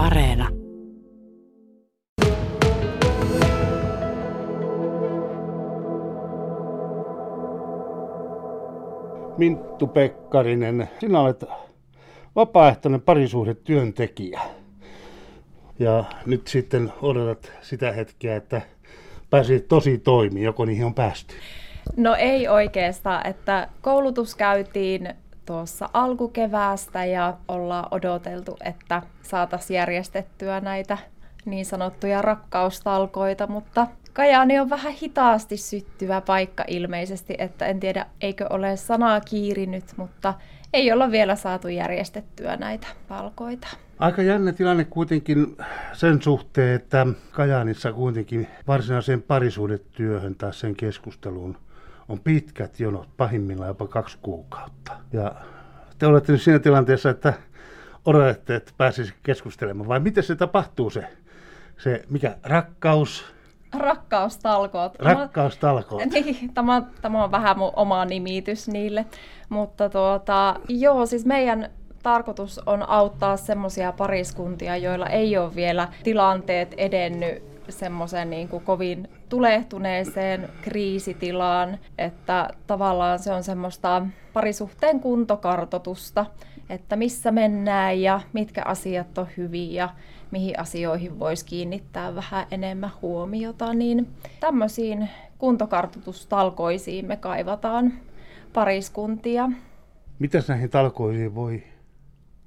[0.00, 0.48] Areena.
[9.38, 11.44] Minttu Pekkarinen, sinä olet
[12.36, 14.40] vapaaehtoinen parisuhdetyöntekijä.
[15.78, 18.62] Ja nyt sitten odotat sitä hetkeä, että
[19.30, 21.34] pääsit tosi toimii, joko niihin on päästy?
[21.96, 25.08] No ei oikeastaan, että koulutus käytiin
[25.46, 30.98] tuossa alkukeväästä ja ollaan odoteltu, että saataisiin järjestettyä näitä
[31.44, 38.46] niin sanottuja rakkaustalkoita, mutta Kajaani on vähän hitaasti syttyvä paikka ilmeisesti, että en tiedä eikö
[38.50, 40.34] ole sanaa kiirinyt, mutta
[40.72, 43.68] ei olla vielä saatu järjestettyä näitä talkoita.
[43.98, 45.56] Aika jännä tilanne kuitenkin
[45.92, 51.56] sen suhteen, että Kajaanissa kuitenkin varsinaiseen parisuudetyöhön tai sen keskusteluun
[52.10, 54.92] on pitkät jonot, pahimmillaan jopa kaksi kuukautta.
[55.12, 55.34] Ja
[55.98, 57.32] te olette nyt siinä tilanteessa, että
[58.06, 61.04] odotatte, että pääsisi keskustelemaan, vai miten se tapahtuu se,
[61.78, 63.24] se mikä rakkaus,
[63.78, 64.96] Rakkaustalkoot.
[64.98, 66.04] Rakkaustalkoot.
[66.04, 69.06] Niin, tämä, tämä on vähän mun oma nimitys niille.
[69.48, 71.70] Mutta tuota, joo, siis meidän
[72.02, 79.08] tarkoitus on auttaa semmoisia pariskuntia, joilla ei ole vielä tilanteet edennyt semmoisen niin kuin kovin
[79.30, 86.26] tulehtuneeseen kriisitilaan, että tavallaan se on semmoista parisuhteen kuntokartotusta,
[86.70, 89.88] että missä mennään ja mitkä asiat on hyviä
[90.30, 94.08] mihin asioihin voisi kiinnittää vähän enemmän huomiota, niin
[94.40, 97.92] tämmöisiin kuntokartoitustalkoisiin me kaivataan
[98.52, 99.50] pariskuntia.
[100.18, 101.62] Miten näihin talkoisiin voi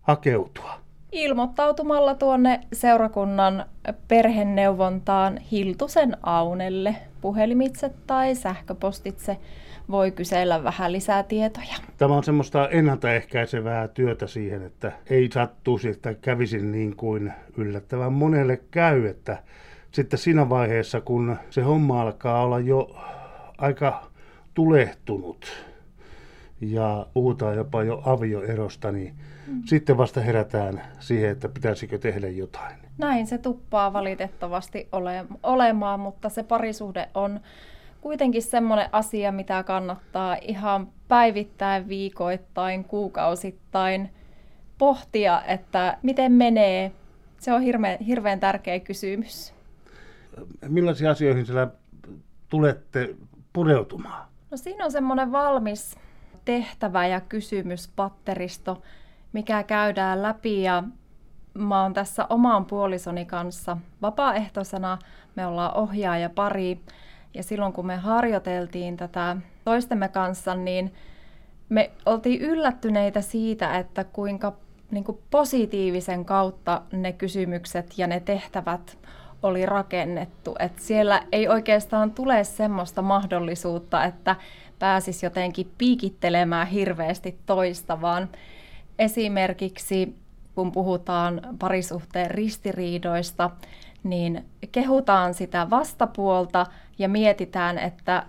[0.00, 0.89] hakeutua?
[1.12, 3.64] Ilmoittautumalla tuonne seurakunnan
[4.08, 9.36] perheneuvontaan Hiltusen Aunelle puhelimitse tai sähköpostitse
[9.90, 11.74] voi kysellä vähän lisää tietoja.
[11.96, 18.60] Tämä on semmoista ennaltaehkäisevää työtä siihen, että ei sattuisi, että kävisi niin kuin yllättävän monelle
[18.70, 19.42] käy, että
[19.92, 22.96] sitten siinä vaiheessa, kun se homma alkaa olla jo
[23.58, 24.02] aika
[24.54, 25.69] tulehtunut
[26.60, 29.14] ja puhutaan jopa jo avioerosta, niin
[29.46, 29.62] mm.
[29.64, 32.76] sitten vasta herätään siihen, että pitäisikö tehdä jotain.
[32.98, 37.40] Näin se tuppaa valitettavasti ole, olemaan, mutta se parisuhde on
[38.00, 44.10] kuitenkin semmoinen asia, mitä kannattaa ihan päivittäin, viikoittain, kuukausittain
[44.78, 46.92] pohtia, että miten menee.
[47.38, 49.54] Se on hirveän, hirveän tärkeä kysymys.
[50.68, 51.68] Millaisiin asioihin siellä
[52.48, 53.14] tulette
[53.52, 54.28] pureutumaan?
[54.50, 55.96] No siinä on semmoinen valmis
[56.44, 58.82] tehtävä ja kysymyspatteristo,
[59.32, 60.82] mikä käydään läpi ja
[61.54, 64.98] mä oon tässä oman puolisoni kanssa vapaaehtoisena.
[65.36, 66.80] Me ollaan ohjaaja pari
[67.34, 70.94] ja silloin kun me harjoiteltiin tätä toistemme kanssa, niin
[71.68, 74.52] me oltiin yllättyneitä siitä, että kuinka
[74.90, 78.98] niin kuin positiivisen kautta ne kysymykset ja ne tehtävät
[79.42, 80.54] oli rakennettu.
[80.58, 84.36] Et siellä ei oikeastaan tule semmoista mahdollisuutta, että
[84.78, 88.28] pääsisi jotenkin piikittelemään hirveästi toista, vaan
[88.98, 90.16] esimerkiksi
[90.54, 93.50] kun puhutaan parisuhteen ristiriidoista,
[94.04, 96.66] niin kehutaan sitä vastapuolta
[96.98, 98.26] ja mietitään, että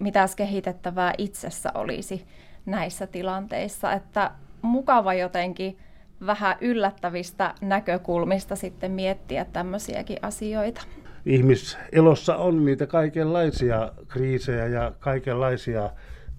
[0.00, 2.26] mitäs kehitettävää itsessä olisi
[2.66, 3.92] näissä tilanteissa.
[3.92, 4.30] Että
[4.62, 5.78] mukava jotenkin
[6.26, 10.80] vähän yllättävistä näkökulmista sitten miettiä tämmöisiäkin asioita.
[11.26, 15.90] Ihmiselossa on niitä kaikenlaisia kriisejä ja kaikenlaisia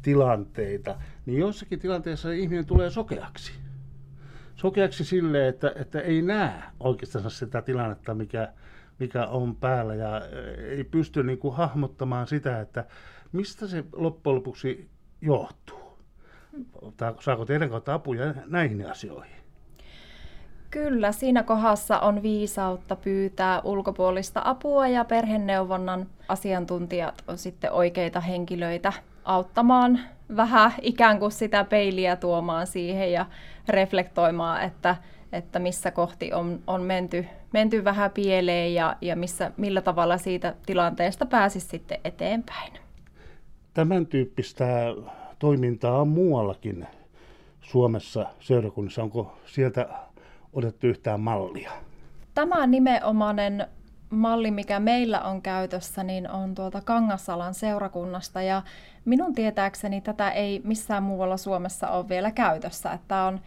[0.01, 0.95] tilanteita,
[1.25, 3.51] niin jossakin tilanteessa ihminen tulee sokeaksi.
[4.56, 8.53] Sokeaksi sille, että, että ei näe oikeastaan sitä tilannetta, mikä,
[9.00, 10.22] mikä on päällä ja
[10.69, 12.85] ei pysty niin kuin hahmottamaan sitä, että
[13.31, 14.90] mistä se loppujen lopuksi
[15.22, 16.00] johtuu.
[17.19, 19.44] Saako teidän kautta apuja näihin asioihin?
[20.75, 28.94] Kyllä, siinä kohdassa on viisautta pyytää ulkopuolista apua ja perheneuvonnan asiantuntijat on sitten oikeita henkilöitä
[29.24, 30.00] auttamaan
[30.36, 33.25] vähän ikään kuin sitä peiliä tuomaan siihen ja
[33.69, 34.96] reflektoimaan, että,
[35.31, 40.56] että missä kohti on, on menty, menty vähän pieleen ja, ja missä, millä tavalla siitä
[40.66, 42.74] tilanteesta pääsisi sitten eteenpäin.
[43.74, 44.66] Tämän tyyppistä
[45.39, 46.88] toimintaa on muuallakin
[47.62, 49.04] Suomessa seurakunnassa.
[49.04, 50.05] Onko sieltä
[50.56, 51.72] otettu yhtään mallia?
[52.34, 53.68] Tämä nimenomainen
[54.10, 58.62] malli, mikä meillä on käytössä, niin on tuolta Kangasalan seurakunnasta ja
[59.06, 62.92] minun tietääkseni tätä ei missään muualla Suomessa ole vielä käytössä.
[62.92, 63.40] Että on,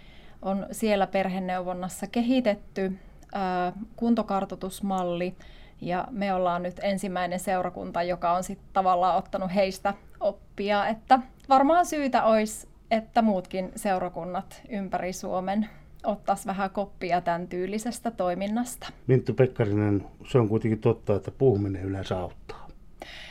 [0.43, 2.99] on siellä perheneuvonnassa kehitetty
[3.35, 5.35] ää, kuntokartoitusmalli
[5.81, 11.87] ja me ollaan nyt ensimmäinen seurakunta, joka on sitten tavallaan ottanut heistä oppia, että varmaan
[11.87, 15.69] syytä olisi, että muutkin seurakunnat ympäri Suomen
[16.09, 18.89] ottaisi vähän koppia tämän tyylisestä toiminnasta.
[19.07, 22.69] Minttu Pekkarinen, se on kuitenkin totta, että puhuminen yleensä auttaa.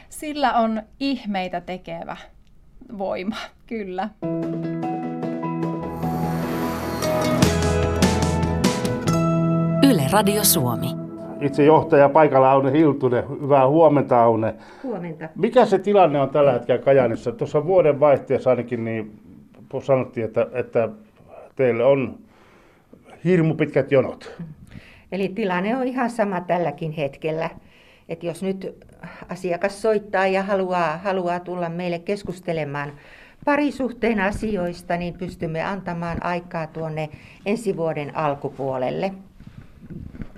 [0.10, 2.18] Sillä on ihmeitä tekevä
[2.98, 3.36] voima,
[3.68, 4.10] kyllä.
[9.90, 10.88] Yle Radio Suomi.
[11.42, 13.24] Itse johtaja paikalla Aune Hiltunen.
[13.42, 14.56] Hyvää huomenta Aune.
[14.84, 15.30] Huomenta.
[15.36, 17.32] Mikä se tilanne on tällä hetkellä Kajanissa?
[17.32, 19.20] Tuossa vuoden vaihteessa ainakin niin
[19.84, 20.90] sanottiin, että, että
[21.56, 22.27] teille on
[23.24, 24.42] hirmu pitkät jonot.
[25.12, 27.50] Eli tilanne on ihan sama tälläkin hetkellä.
[28.10, 28.86] Että jos nyt
[29.30, 32.92] asiakas soittaa ja haluaa, haluaa tulla meille keskustelemaan
[33.46, 37.10] parisuhteen asioista, niin pystymme antamaan aikaa tuonne
[37.46, 39.14] ensi vuoden alkupuolelle.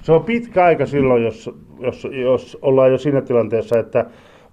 [0.02, 1.50] Se on pitkä aika silloin, jos,
[1.80, 4.06] jos, jos ollaan jo siinä tilanteessa, että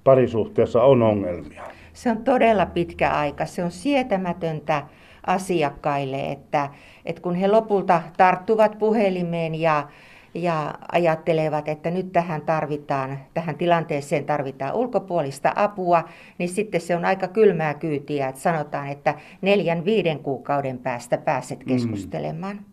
[0.04, 1.62] parisuhteessa on ongelmia.
[1.92, 3.46] Se on todella pitkä aika.
[3.46, 4.82] Se on sietämätöntä
[5.26, 6.68] asiakkaille, että,
[7.04, 9.88] että kun he lopulta tarttuvat puhelimeen ja,
[10.34, 16.04] ja ajattelevat, että nyt tähän tarvitaan, tähän tilanteeseen tarvitaan ulkopuolista apua,
[16.38, 21.58] niin sitten se on aika kylmää kyytiä, että sanotaan, että neljän, viiden kuukauden päästä pääset
[21.58, 21.66] mm.
[21.66, 22.56] keskustelemaan.
[22.56, 22.64] Mm.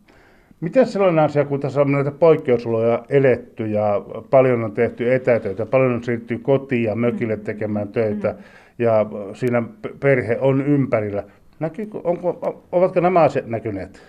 [0.61, 5.93] Miten sellainen asia, kun tässä on näitä poikkeusoloja eletty ja paljon on tehty etätöitä, paljon
[5.93, 8.37] on siirtyy kotiin ja mökille tekemään töitä mm.
[8.79, 9.63] ja siinä
[9.99, 11.23] perhe on ympärillä.
[11.59, 14.01] Näkyy, onko, ovatko nämä asiat näkyneet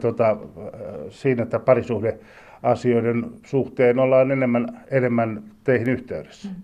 [0.00, 0.36] tota,
[1.10, 6.48] siinä, että parisuhdeasioiden suhteen ollaan enemmän, enemmän teihin yhteydessä?
[6.48, 6.54] Mm.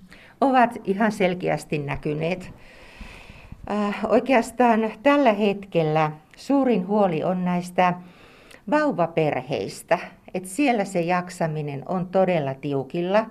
[0.40, 2.50] Ovat ihan selkeästi näkyneet.
[3.70, 7.94] Äh, oikeastaan tällä hetkellä suurin huoli on näistä
[8.70, 9.98] vauvaperheistä.
[10.34, 13.26] Et siellä se jaksaminen on todella tiukilla.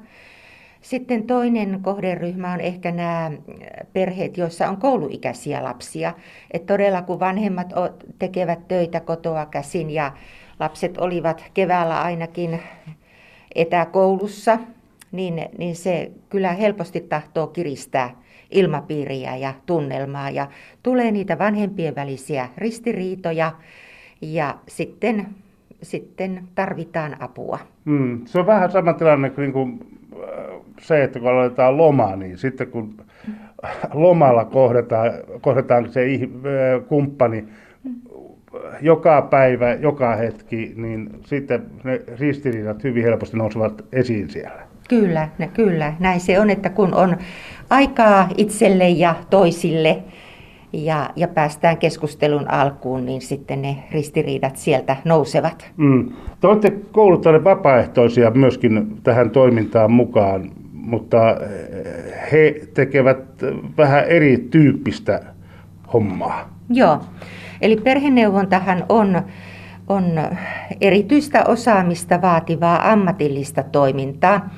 [0.81, 3.31] Sitten toinen kohderyhmä on ehkä nämä
[3.93, 6.13] perheet, joissa on kouluikäisiä lapsia.
[6.51, 7.73] Et todella kun vanhemmat
[8.19, 10.11] tekevät töitä kotoa käsin ja
[10.59, 12.59] lapset olivat keväällä ainakin
[13.55, 14.59] etäkoulussa,
[15.11, 18.09] niin, niin se kyllä helposti tahtoo kiristää
[18.51, 20.47] ilmapiiriä ja tunnelmaa ja
[20.83, 23.51] tulee niitä vanhempien välisiä ristiriitoja
[24.21, 25.27] ja sitten,
[25.81, 27.59] sitten tarvitaan apua.
[27.85, 29.98] Mm, se on vähän sama tilanne kuin, niin kuin
[30.81, 32.95] se, että kun aloitetaan loma, niin sitten kun
[33.93, 35.11] lomalla kohdataan,
[35.41, 36.05] kohdataan se
[36.87, 37.45] kumppani
[38.81, 44.61] joka päivä, joka hetki, niin sitten ne ristiriidat hyvin helposti nousevat esiin siellä.
[44.89, 45.93] Kyllä, kyllä.
[45.99, 47.17] Näin se on, että kun on
[47.69, 50.03] aikaa itselle ja toisille,
[50.73, 55.71] ja, ja päästään keskustelun alkuun, niin sitten ne ristiriidat sieltä nousevat.
[55.77, 56.09] Mm.
[56.41, 60.51] Te olette kouluttaneet vapaaehtoisia myöskin tähän toimintaan mukaan,
[60.89, 63.43] mutta eh, he tekevät
[63.77, 65.21] vähän erityyppistä
[65.93, 66.49] hommaa.
[66.69, 67.01] Joo,
[67.61, 69.21] eli perheneuvontahan on,
[69.87, 70.03] on
[70.81, 74.49] erityistä osaamista vaativaa ammatillista toimintaa.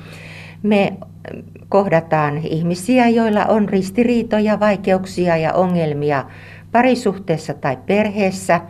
[0.62, 0.92] Me
[1.68, 6.24] kohdataan ihmisiä, joilla on ristiriitoja, vaikeuksia ja ongelmia
[6.72, 8.60] parisuhteessa tai perheessä.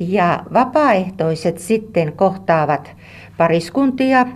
[0.00, 2.96] Ja vapaaehtoiset sitten kohtaavat
[3.36, 4.26] pariskuntia,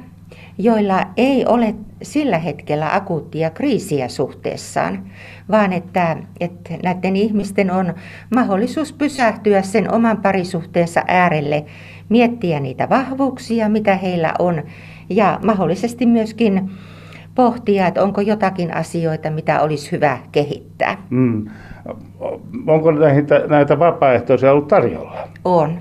[0.59, 5.03] joilla ei ole sillä hetkellä akuuttia kriisiä suhteessaan,
[5.51, 7.95] vaan että, että näiden ihmisten on
[8.35, 11.65] mahdollisuus pysähtyä sen oman parisuhteensa äärelle,
[12.09, 14.63] miettiä niitä vahvuuksia, mitä heillä on,
[15.11, 16.71] ja mahdollisesti myöskin
[17.35, 20.97] pohtia, että onko jotakin asioita, mitä olisi hyvä kehittää.
[21.11, 21.47] Mm.
[22.67, 25.29] Onko näitä, näitä vapaaehtoisia ollut tarjolla?
[25.45, 25.79] On.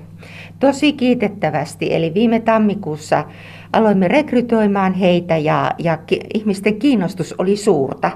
[0.60, 1.94] Tosi kiitettävästi.
[1.94, 3.24] Eli viime tammikuussa
[3.72, 8.10] aloimme rekrytoimaan heitä ja, ja ki- ihmisten kiinnostus oli suurta.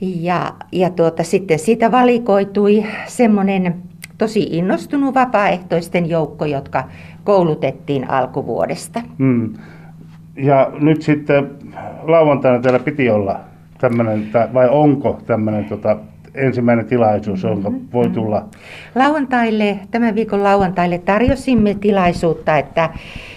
[0.00, 3.74] Ja, ja tuota, sitten siitä valikoitui semmoinen
[4.18, 6.84] tosi innostunut vapaaehtoisten joukko, jotka
[7.24, 9.02] koulutettiin alkuvuodesta.
[9.18, 9.54] Mm.
[10.36, 11.50] Ja nyt sitten
[12.02, 13.40] lauantaina teillä piti olla
[13.78, 15.96] tämmöinen, vai onko tämmöinen tota,
[16.36, 17.88] ensimmäinen tilaisuus, jonka mm-hmm.
[17.92, 18.48] voi tulla?
[18.94, 22.90] Lauantaille, tämän viikon lauantaille tarjosimme tilaisuutta, että,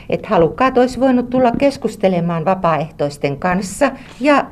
[0.10, 4.46] että halukkaat olisi voinut tulla keskustelemaan vapaaehtoisten kanssa ja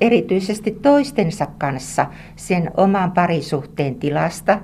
[0.00, 4.58] erityisesti toistensa kanssa sen oman parisuhteen tilasta.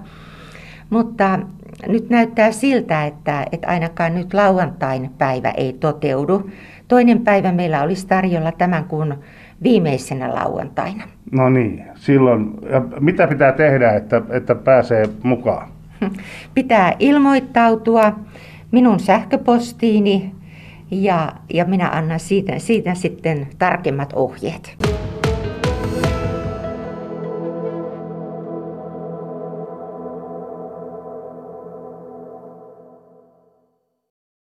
[0.90, 1.38] Mutta
[1.88, 6.50] nyt näyttää siltä, että, että ainakaan nyt lauantain päivä ei toteudu.
[6.88, 9.14] Toinen päivä meillä olisi tarjolla tämän kuun
[9.62, 11.04] viimeisenä lauantaina.
[11.32, 12.50] No niin, silloin.
[12.70, 15.68] Ja mitä pitää tehdä, että, että pääsee mukaan?
[16.54, 18.12] Pitää ilmoittautua
[18.70, 20.32] minun sähköpostiini
[20.90, 24.76] ja, ja minä annan siitä, siitä sitten tarkemmat ohjeet.